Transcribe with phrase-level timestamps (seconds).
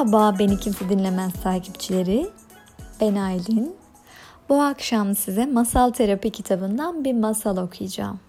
[0.00, 2.26] Merhaba beni kimse dinlemez takipçileri.
[3.00, 3.76] Ben Aylin.
[4.48, 8.20] Bu akşam size Masal Terapi kitabından bir masal okuyacağım.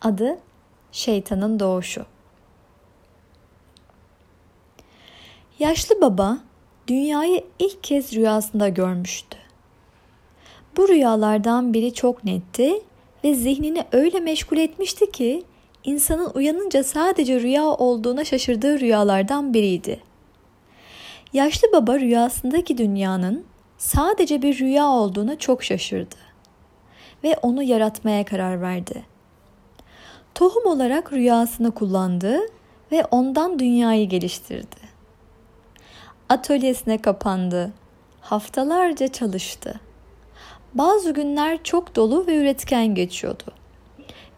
[0.00, 0.38] Adı
[0.92, 2.04] Şeytanın Doğuşu.
[5.58, 6.38] Yaşlı baba
[6.86, 9.38] dünyayı ilk kez rüyasında görmüştü.
[10.76, 12.72] Bu rüyalardan biri çok netti
[13.24, 15.44] ve zihnini öyle meşgul etmişti ki
[15.84, 20.07] insanın uyanınca sadece rüya olduğuna şaşırdığı rüyalardan biriydi.
[21.32, 23.44] Yaşlı baba rüyasındaki dünyanın
[23.78, 26.16] sadece bir rüya olduğuna çok şaşırdı
[27.24, 29.02] ve onu yaratmaya karar verdi.
[30.34, 32.38] Tohum olarak rüyasını kullandı
[32.92, 34.76] ve ondan dünyayı geliştirdi.
[36.28, 37.72] Atölyesine kapandı.
[38.20, 39.80] Haftalarca çalıştı.
[40.74, 43.44] Bazı günler çok dolu ve üretken geçiyordu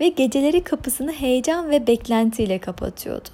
[0.01, 3.29] ve geceleri kapısını heyecan ve beklentiyle kapatıyordu.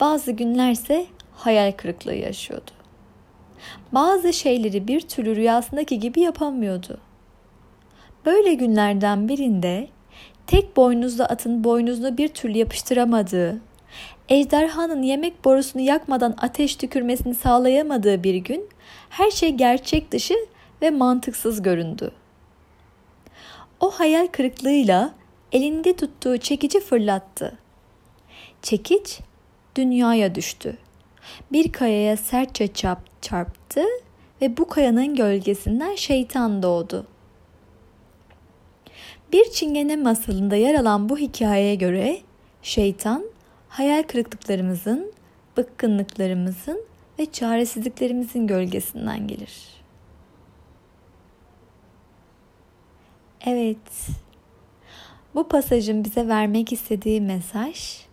[0.00, 1.06] Bazı günlerse
[1.38, 2.70] hayal kırıklığı yaşıyordu.
[3.92, 7.00] Bazı şeyleri bir türlü rüyasındaki gibi yapamıyordu.
[8.26, 9.88] Böyle günlerden birinde
[10.46, 13.60] tek boynuzlu atın boynuzunu bir türlü yapıştıramadığı,
[14.28, 18.68] ejderhanın yemek borusunu yakmadan ateş tükürmesini sağlayamadığı bir gün
[19.10, 20.34] her şey gerçek dışı
[20.82, 22.10] ve mantıksız göründü.
[23.80, 25.14] O hayal kırıklığıyla
[25.52, 27.58] elinde tuttuğu çekici fırlattı.
[28.62, 29.20] Çekiç
[29.76, 30.78] dünyaya düştü.
[31.52, 32.68] Bir kayaya sertçe
[33.22, 33.82] çarptı
[34.42, 37.06] ve bu kayanın gölgesinden şeytan doğdu.
[39.32, 42.18] Bir çingene masalında yer alan bu hikayeye göre
[42.62, 43.24] şeytan
[43.68, 45.12] hayal kırıklıklarımızın,
[45.56, 46.84] bıkkınlıklarımızın
[47.18, 49.52] ve çaresizliklerimizin gölgesinden gelir.
[53.46, 54.08] Evet.
[55.34, 58.07] Bu pasajın bize vermek istediği mesaj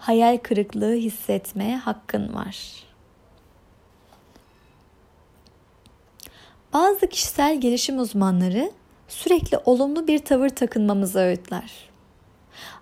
[0.00, 2.56] hayal kırıklığı hissetmeye hakkın var.
[6.72, 8.70] Bazı kişisel gelişim uzmanları
[9.08, 11.90] sürekli olumlu bir tavır takınmamızı öğütler.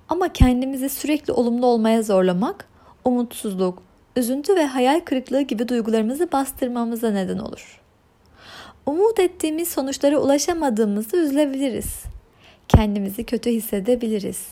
[0.09, 2.69] Ama kendimizi sürekli olumlu olmaya zorlamak,
[3.05, 3.83] umutsuzluk,
[4.17, 7.81] üzüntü ve hayal kırıklığı gibi duygularımızı bastırmamıza neden olur.
[8.87, 12.03] Umut ettiğimiz sonuçlara ulaşamadığımızda üzülebiliriz.
[12.69, 14.47] Kendimizi kötü hissedebiliriz.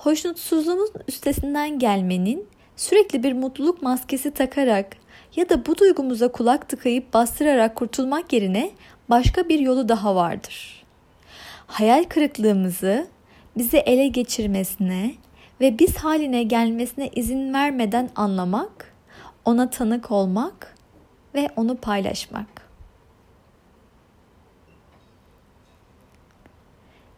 [0.00, 4.96] Hoşnutsuzluğumuz üstesinden gelmenin sürekli bir mutluluk maskesi takarak
[5.36, 8.70] ya da bu duygumuza kulak tıkayıp bastırarak kurtulmak yerine
[9.10, 10.84] başka bir yolu daha vardır.
[11.66, 13.06] Hayal kırıklığımızı
[13.56, 15.14] bizi ele geçirmesine
[15.60, 18.94] ve biz haline gelmesine izin vermeden anlamak,
[19.44, 20.76] ona tanık olmak
[21.34, 22.70] ve onu paylaşmak.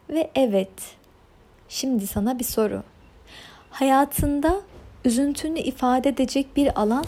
[0.08, 1.01] Ve evet,
[1.72, 2.82] şimdi sana bir soru.
[3.70, 4.60] Hayatında
[5.04, 7.04] üzüntünü ifade edecek bir alan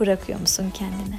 [0.00, 1.18] bırakıyor musun kendine?